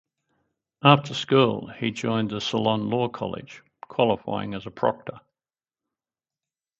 [0.83, 5.19] After school he joined the Ceylon Law College, qualifying as a proctor.